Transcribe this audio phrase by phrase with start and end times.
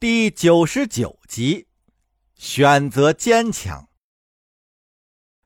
[0.00, 1.66] 第九十九集，
[2.36, 3.88] 选择坚强。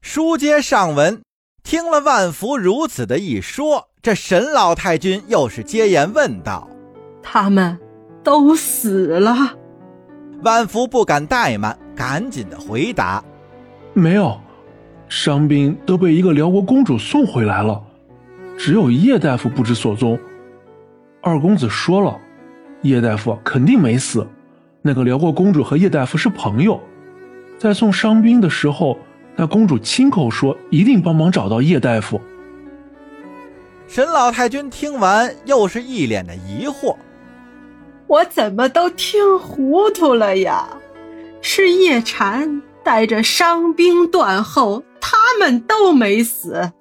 [0.02, 1.22] 书接上文，
[1.62, 6.68] 听了万福如此的一说，这沈老太君又是接言问道
[7.24, 7.78] ：“他们
[8.22, 9.56] 都死了？”
[10.44, 13.24] 万福不敢怠慢，赶紧的回答
[13.96, 14.38] ：“没有，
[15.08, 17.82] 伤兵都被一个辽国公主送回来了，
[18.58, 20.20] 只有叶大夫不知所踪。
[21.22, 22.20] 二公子说了，
[22.82, 24.28] 叶大夫肯定没死。”
[24.84, 26.80] 那个辽国公主和叶大夫是朋友，
[27.56, 28.98] 在送伤兵的时候，
[29.36, 32.20] 那公主亲口说一定帮忙找到叶大夫。
[33.86, 36.96] 沈老太君听完，又是一脸的疑惑
[38.08, 40.68] ：“我怎么都听糊涂了呀？
[41.42, 46.72] 是叶禅带着伤兵断后，他们都没死，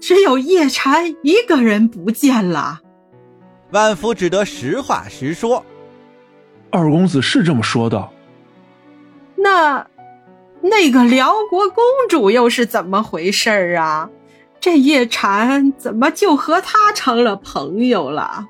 [0.00, 2.80] 只有叶禅一个人不见了。”
[3.72, 5.62] 万福只得实话实说。
[6.70, 8.08] 二公子是这么说的，
[9.36, 9.86] 那
[10.60, 14.10] 那个辽国公主又是怎么回事儿啊？
[14.60, 18.46] 这叶禅怎么就和她成了朋友了？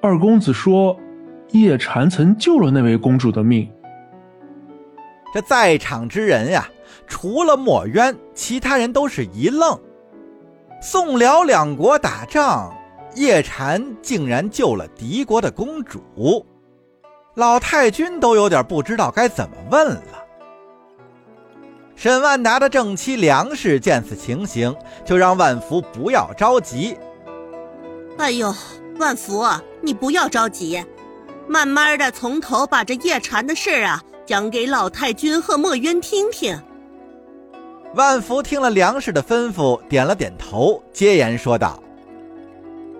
[0.00, 0.98] 二公子说，
[1.50, 3.70] 叶禅曾救了那位公主的命。
[5.32, 6.68] 这在场之人呀，
[7.06, 9.78] 除了墨渊，其他人都是一愣。
[10.80, 12.74] 宋辽两国打仗，
[13.14, 16.44] 叶禅竟然救了敌国的公主。
[17.34, 20.02] 老太君都有点不知道该怎么问了。
[21.96, 26.96] 沈万达的正妻梁氏见此情形，就让万福不要着急。
[28.18, 28.52] 哎呦，
[28.98, 29.44] 万福，
[29.80, 30.84] 你不要着急，
[31.48, 36.60] 慢慢的从头把这夜禅的事啊讲给老太君和墨渊听听。
[37.94, 41.82] 万福听了梁氏的吩咐，点了点头，接言说道：“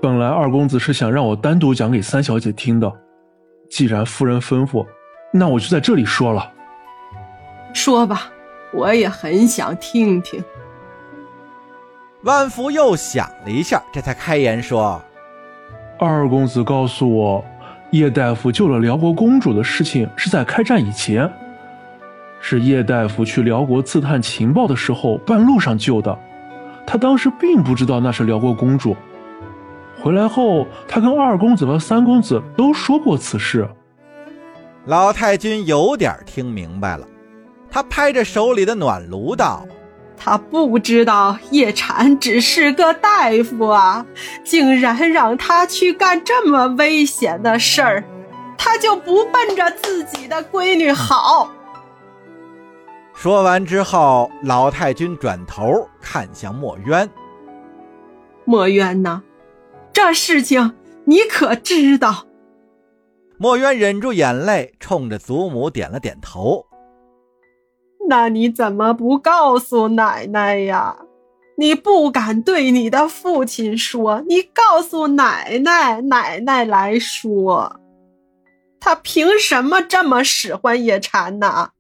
[0.01, 2.91] 本来二公子是想让我单独讲给三小姐听的。”
[3.73, 4.87] 既然夫人吩咐，
[5.33, 6.53] 那我就在这里说了。
[7.73, 8.31] 说吧，
[8.71, 10.45] 我也很想听听。
[12.21, 15.03] 万福又想了一下，这才开言说
[15.99, 17.43] ：“二公子告诉我，
[17.93, 21.33] 叶大夫救了辽国公主的事情是在开战以前，
[22.43, 26.17] 是叶大夫去辽国刺探情报的时候半路上救的。
[26.87, 28.95] 他当时并不知道那是辽国公主。”
[30.03, 33.69] 回来后，他跟二公子和三公子都说过此事。
[34.87, 37.07] 老太君有点听明白了，
[37.71, 39.65] 他拍着手里的暖炉道
[40.19, 44.05] ：“他不知道叶禅只是个大夫啊，
[44.43, 48.05] 竟然让他去干这么危险的事儿，
[48.59, 51.49] 他就不奔着自己的闺女好。”
[53.15, 57.09] 说完之后，老太君转头看向墨渊
[58.45, 59.23] ：“墨渊呢？”
[59.93, 62.27] 这事情你可知道？
[63.39, 66.67] 墨渊忍住眼泪，冲着祖母点了点头。
[68.09, 70.97] 那你怎么不告诉奶奶呀？
[71.57, 77.81] 你不敢对你的父亲说，你告诉奶奶，奶奶来说，
[78.81, 81.71] 他凭什么这么使唤叶禅呢？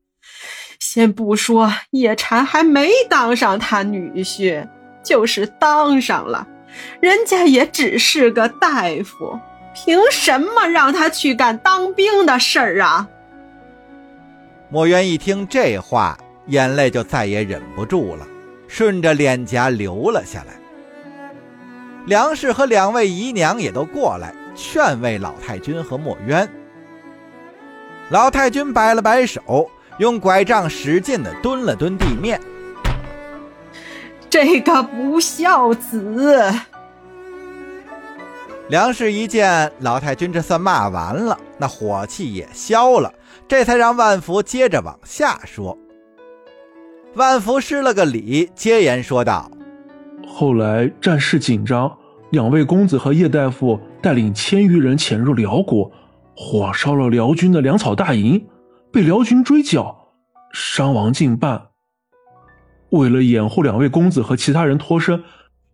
[0.78, 4.68] 先不说叶禅还没当上他女婿，
[5.02, 6.46] 就是当上了。
[7.00, 9.38] 人家也只是个大夫，
[9.74, 13.08] 凭什么让他去干当兵的事儿啊？
[14.68, 16.16] 墨渊一听这话，
[16.46, 18.26] 眼泪就再也忍不住了，
[18.68, 20.54] 顺着脸颊流了下来。
[22.06, 26.48] 梁氏和两位姨娘也都过来劝慰老太君和墨渊。
[28.08, 32.40] 老太君摆了摆手，用拐杖使劲地蹲了蹲地面。
[34.32, 36.50] 这个不孝子！
[38.70, 43.12] 梁氏一见老太君这算骂完了，那火气也消了，
[43.46, 45.76] 这才让万福接着往下说。
[47.14, 49.50] 万福施了个礼，接言说道
[50.26, 51.94] ：“后来战事紧张，
[52.30, 55.92] 两位公子和叶大夫带领千余人潜入辽国，
[56.34, 58.42] 火烧了辽军的粮草大营，
[58.90, 59.94] 被辽军追剿，
[60.54, 61.66] 伤亡近半。”
[62.92, 65.22] 为了掩护两位公子和其他人脱身，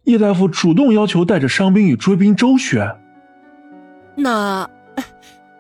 [0.05, 2.97] 叶大夫主动要求带着伤兵与追兵周旋。
[4.15, 4.69] 那，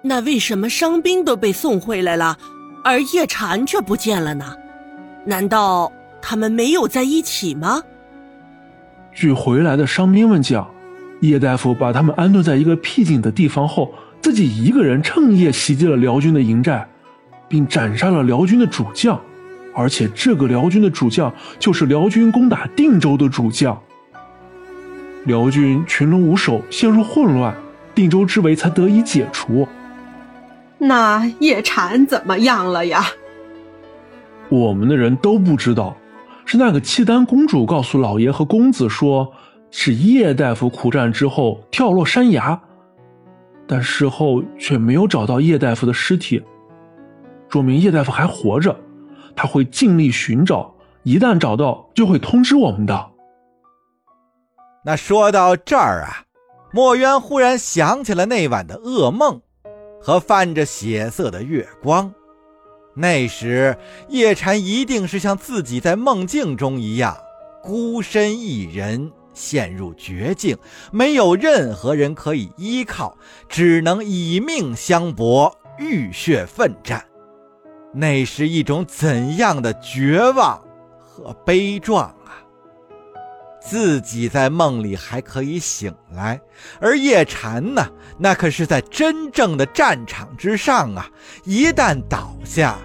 [0.02, 2.38] 那为什么伤兵都被送回来了，
[2.84, 4.56] 而叶禅却不见了呢？
[5.24, 7.82] 难道他们没有在一起吗？
[9.12, 10.70] 据回来的伤兵们讲，
[11.22, 16.88] 叶大夫把他们安顿在一个僻静的地方后，自己一个人趁夜袭击了辽军的营寨，
[17.48, 19.20] 并斩杀了辽军的主将。
[19.78, 23.80] 而且这个辽军的主将就是辽军攻打定州的主将。
[25.24, 27.54] 辽军群龙无首，陷入混乱，
[27.94, 29.68] 定州之围才得以解除。
[30.78, 33.04] 那叶禅怎么样了呀？
[34.48, 35.96] 我们的人都不知道，
[36.44, 39.32] 是那个契丹公主告诉老爷和公子说，
[39.70, 42.60] 是叶大夫苦战之后跳落山崖，
[43.64, 46.42] 但事后却没有找到叶大夫的尸体，
[47.48, 48.74] 说明叶大夫还活着，
[49.40, 50.74] 他会尽力寻找，
[51.04, 53.10] 一旦找到就会通知我们的。
[54.84, 56.24] 那说到这儿啊，
[56.72, 59.40] 墨渊忽然想起了那晚的噩梦，
[60.02, 62.12] 和泛着血色的月光。
[62.96, 67.16] 那时叶禅一定是像自己在梦境中一样，
[67.62, 70.58] 孤身一人陷入绝境，
[70.90, 73.16] 没有任何人可以依靠，
[73.48, 77.04] 只能以命相搏，浴血奋战。
[77.92, 80.62] 那是一种怎样的绝望
[80.98, 82.38] 和悲壮啊！
[83.60, 86.40] 自己在梦里还可以醒来，
[86.80, 87.86] 而叶禅呢？
[88.18, 91.08] 那可是在真正的战场之上啊！
[91.44, 92.78] 一旦倒下，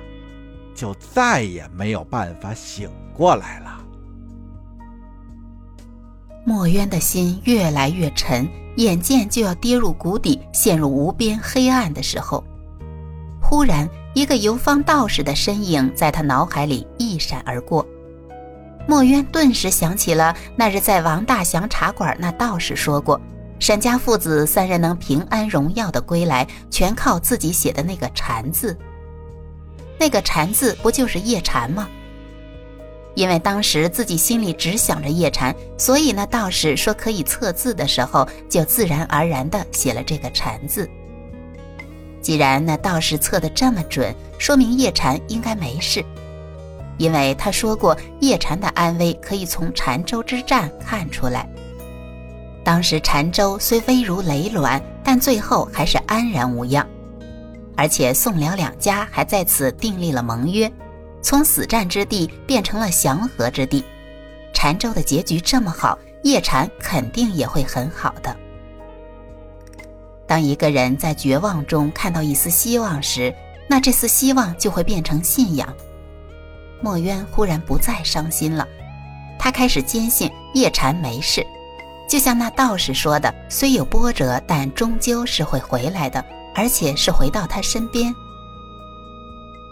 [0.74, 3.80] 就再也没有办法醒过来了。
[6.46, 8.46] 墨渊的心越来越沉，
[8.76, 12.44] 眼见就要跌入谷底，陷入无边黑暗的时候，
[13.42, 17.86] 忽然一个游方道士的身影在他脑海里一闪而过。
[18.88, 23.20] 墨渊顿时想起了那日在王大祥茶馆，那道士说过，
[23.60, 28.78] 沈家父子三人能平安荣耀的归来，全靠自己写的那个禅字。
[29.98, 31.88] 那个禅字不就是叶禅吗？
[33.16, 40.90] 因为当时自己心里只想着叶禅，所以那道士说可以测字的时候，就自然而然的写了这个禅字。
[42.24, 46.04] 既然那道士测的这么准，说明叶禅应该没事。
[46.98, 51.48] 因为他说过，叶禅的安危可以从禅州之战看出来。
[52.64, 56.88] 当时禅州虽危如累卵，但最后还是安然无恙，
[57.76, 60.72] 而且宋辽两家还在此订立了盟约，
[61.22, 63.84] 从死战之地变成了祥和之地。
[64.54, 68.34] 禅州的结局这么好，叶禅肯定也会很好的。
[70.34, 73.32] 当一个人在绝望中看到一丝希望时，
[73.70, 75.72] 那这丝希望就会变成信仰。
[76.82, 78.68] 墨渊忽然不再伤心了，
[79.38, 81.46] 他开始坚信叶禅没事，
[82.10, 86.26] 就像那道士说的，虽有波折，但终究是会回来的，
[86.56, 88.12] 而且是回到他身边。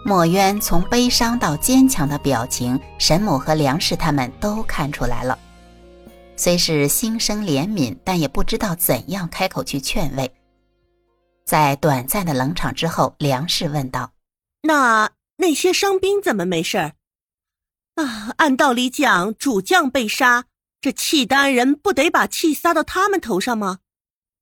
[0.06, 5.40] 墨渊从悲伤到坚强的表情，沈母和梁氏他们都看出来了，
[6.38, 10.32] 虽是心生怜悯，但也不知道怎样开口去劝慰。
[11.46, 14.14] 在短暂的冷场之后，梁氏问道
[14.64, 16.94] ：“那那些伤兵怎么没事儿？”
[17.96, 20.46] 啊，按道理讲，主将被杀，
[20.80, 23.80] 这契丹人不得把气撒到他们头上吗？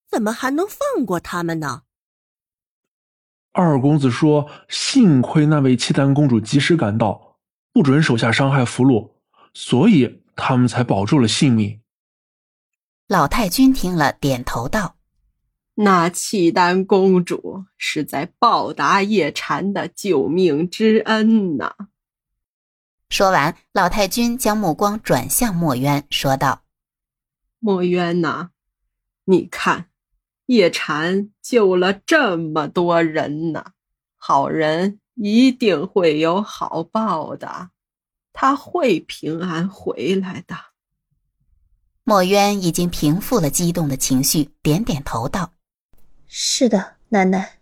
[0.08, 1.84] 怎么还能放过他们呢？
[3.52, 7.40] 二公子说：“幸亏那位契丹公主及时赶到，
[7.74, 9.12] 不准手下伤害俘虏，
[9.54, 11.82] 所以他们才保住了性命。”
[13.08, 14.96] 老太君听了，点头道
[15.82, 21.74] ：“那契丹公主是在报答叶禅的救命之恩呐。”
[23.10, 26.64] 说完，老太君将目光转向墨渊，说道
[27.60, 28.50] ：“墨渊呐，
[29.24, 29.86] 你看，
[30.48, 33.72] 叶禅救了这么多人呢，
[34.18, 37.70] 好人一定会有好报的，
[38.34, 40.58] 他会平安回来的。”
[42.04, 45.54] 墨渊已经平复了激动的情绪，点点头道
[46.32, 47.60] ：“是的，奶奶，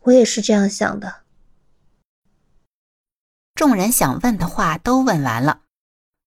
[0.00, 1.22] 我也是这样想的。”
[3.56, 5.62] 众人想问的话都问完了，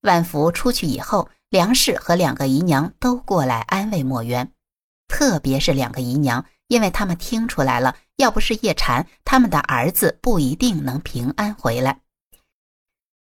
[0.01, 4.51] 万福出去以后，梁氏和两个姨娘都过来安慰墨渊，
[5.07, 12.01] 特别是两个姨娘，因为他们听出来了，要不是叶禅，他们的儿子不一定能平安回来。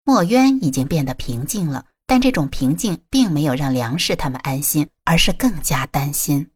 [0.04, 6.52] 墨渊已经变得平静了，但这种平静并没有让梁氏他们安心，而是更加担心。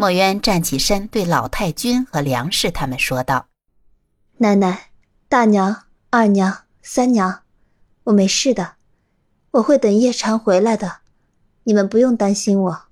[0.00, 3.48] 墨渊站起身，对老太君和梁氏他们说道
[4.38, 4.90] ：“奶奶，
[5.28, 7.42] 大娘。”二娘、三娘，
[8.04, 8.76] 我没事的，
[9.50, 10.98] 我会等夜长回来的，
[11.64, 12.87] 你们不用担心我。